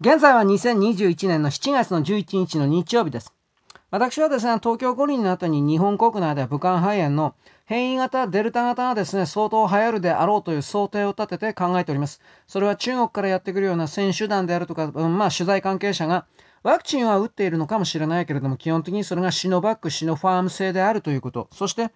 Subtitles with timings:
[0.00, 3.34] 現在は2021年の7月の11日の日曜日です。
[3.90, 7.34] 私はですね、東京五輪の後に日本国内で武漢肺炎の
[7.64, 12.20] 変異型、デルタ型がですね、相当流行るであろうという想定を立てて考えております。
[12.46, 16.26] それは中国からやってくるような選手団であるとか、まあ取材関係者が
[16.62, 21.48] ワクチンは打っているのかもしれないけれども、基本的にそれがシノバック、シノファーム製であるということ。
[21.50, 21.90] そして、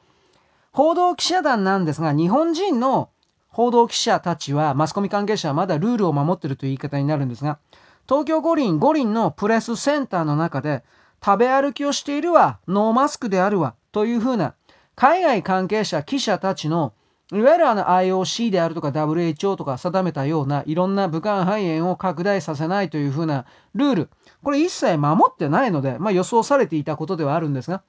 [0.73, 3.11] 報道記者団なんですが、日本人の
[3.47, 7.61] 報道記者たちは、マスコミ関係者はまだルールを守っているという言い方になるんですが、
[8.09, 10.83] 東京五輪、五輪のプレスセンターの中で、
[11.25, 14.55] 食べ歩きをしているわ、ノーマスクであるわ、というふうな、
[14.97, 16.95] 海外関係者、記者たちの、
[17.33, 24.11] いわゆるあの IOC であるとか WHO とか定めたようないろんな武漢肺炎を拡大させないというふうなルール、
[24.43, 27.83] これ一切守ってないので、まあ予想されていたことではあるんですが、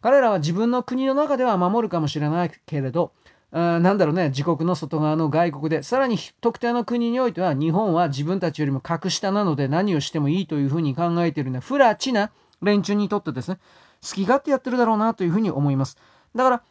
[0.00, 3.12] 彼らは自分の国の中では守るかもしれないけれど、
[3.50, 13.58] あなんだろうね、自国の外側の外国で、さらに特定の国においては、日本は自分たちよりも格下なので何をしてもいいというふうに考えているような、フラチな連中にとってですね、
[14.02, 15.96] 好き勝手やってるだろうなというふうに思います。
[16.34, 16.62] だから、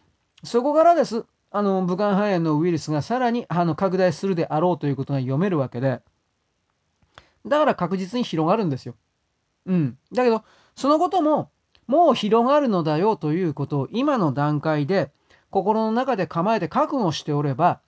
[0.43, 6.01] そこからです、あの、武漢肺炎のウイルスがさらにあの拡大するであろうということが読めるわけで、
[7.45, 8.95] だから確実に広がるんですよ。
[9.65, 9.97] うん。
[10.13, 10.43] だけど、
[10.75, 11.49] そのことも、
[11.87, 15.11] もう広がるのだよということを今の段階で、
[15.57, 17.79] 心の中で構えて覚悟しておれば、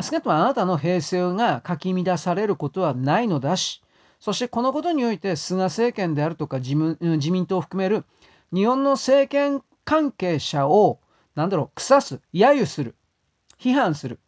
[0.00, 3.82] 少なくともあなたの平成がかき乱されることはないのだし、
[4.18, 8.04] そしてこのことにおいて菅政権であるとか自自民党を含める
[8.52, 11.00] 日本の政権関係者を、
[11.34, 12.94] なんだろう、腐す、揶揄する、
[13.58, 14.18] 批判する。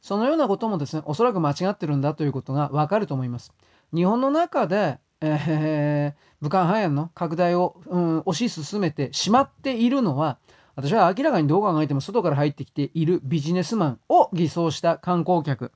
[0.00, 3.52] そのようなこともですね、おそらく間違ってるんだということがわかると思います。
[3.92, 10.38] 日本の中で、えー、武漢肺炎の拡大を、うん、推し進めてしまっているのは、
[10.76, 15.72] 私は明らかにどう考えても外から入ってきているビジネスマンを偽装した観光客、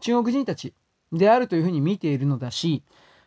[0.00, 0.74] 中国人たち
[1.12, 2.82] であるというふうに見ているのだし、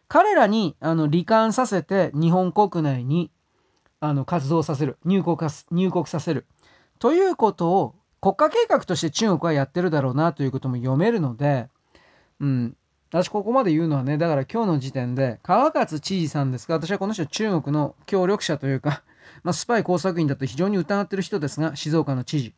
[0.08, 3.32] 彼らにあの罹患させて日本国内に
[4.00, 5.38] あの活動させる入国
[5.72, 6.46] 入国させる。
[7.00, 11.68] ということを国家計画として中国はやってるだろうなということも読めるので、
[12.40, 12.78] うん、
[13.14, 19.04] 私ここまで言うのはね、だから今日の時点で、川勝知事さんですが、私はこの人中国の協力者というか、
[19.44, 22.54] まあ、スパイ工作員だと非常に疑ってる人ですが、静岡の知事。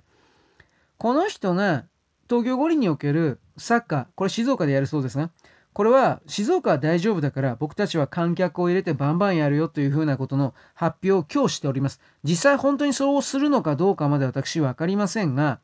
[0.98, 1.86] この人が
[2.30, 5.30] 東京五輪におけるサッカー、これ静岡でやるそうですが、
[5.74, 12.00] これは静岡は大丈夫だから僕たちは観客を入れてバンバンやるよというふうなことの発表を今日しております。
[12.24, 15.60] 実際本当にそうするのかどうかまで私は分かりませんが、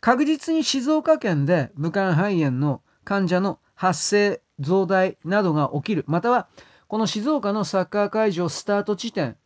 [0.00, 6.04] 確実に静岡県で武漢肺炎の患者の発生、増大などが起きる。
[6.06, 6.46] または、
[6.86, 9.36] この静岡のサッカー会場スタート地点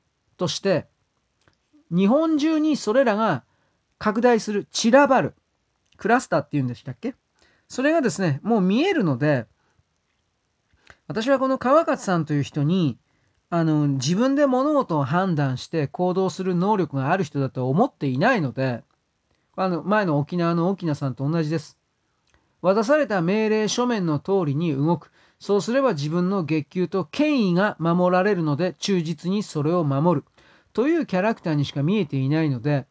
[0.42, 0.88] として、
[1.91, 3.44] 日本中にそれらが
[3.98, 5.34] 拡大する、散らばる、
[5.97, 7.14] クラスターっていうんでしたっけ？
[7.69, 9.47] それがですね、もう見えるので、
[11.06, 12.98] 私はこの川勝さんという人に、
[13.50, 18.82] あの、自分で物事を判断して行動する能力がある人だと思っていないので、
[19.54, 21.78] あの、前の沖縄の沖縄さんと同じです。
[22.62, 25.12] 渡された命令書面の通りに動く。
[25.38, 30.26] そうすれば自分の月給と権威が守られるので忠実にそれを守る。
[30.72, 32.87] というキャラクターにしか見えていないので、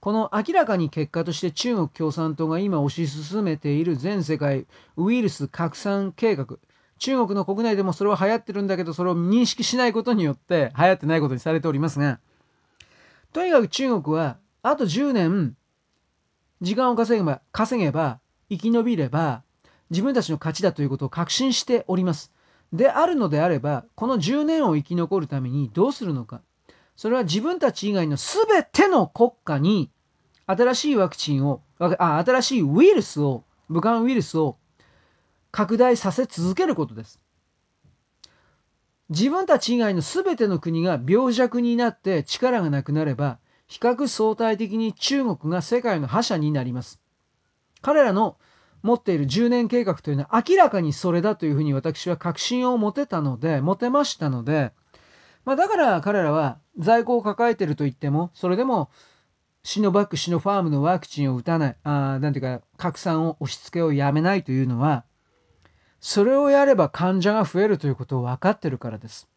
[0.00, 4.66] この明らかに結果として中国共産党が今推し進めている全世界
[4.96, 6.58] ウイルス拡散計画。
[6.98, 12.20] 中国の国内でもそれは流行ってるんだけど、それを認識しないことによって流行ってないことにされておりますが、
[13.32, 15.56] とにかく中国はあと10年
[16.62, 19.42] 時間を稼げば、稼げば生き延びれば
[19.90, 22.32] 自分たちの勝ちだということを確信しております。
[22.72, 26.40] であるのであれば、この10年を生き残るためにどうするのか。
[26.96, 29.90] それは自分たち以外の全ての国家に
[30.46, 34.56] 新しいワクチンを、あ、新しいウイルスを、武漢ウイルスを
[35.50, 37.20] 拡大させ続けることです。
[39.10, 47.00] 自分たち以外の全ての国が病弱になって力がなくなれば、比較相対的に中国が世界の覇者になります。
[47.82, 48.36] 彼らの
[48.82, 54.72] 持っている10年計画というのは明らかにそれだというふうに私は確信を持てたので、持てましたので、
[55.46, 58.90] まあだから彼らは在庫を抱えてると言っても、それでも
[59.62, 65.04] シノバック、シノファームのワクチンを打たない、あなんていうか、拡散を押し付けをやめないというのは、
[66.00, 69.28] それをやれば患者が増えるということを分かってるからです。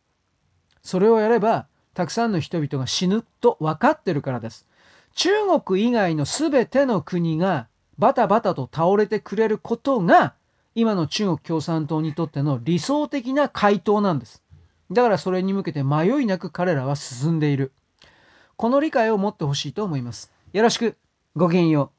[0.84, 4.68] それをやれば、たくさんの人々が死ぬと分かってるからです。
[5.14, 5.30] 中
[5.64, 7.68] 国以外の全ての国が
[7.98, 10.34] バタバタと倒れてくれることが、
[10.74, 14.44] 今の中国共産党にとっての理想的な回答なんです。
[14.92, 17.74] だからそれに向けて迷いなく彼らは進んでいる。
[18.56, 20.32] この理解を持ってほしいと思います。
[20.52, 20.98] よろしく。
[21.36, 21.99] ごきげんよう。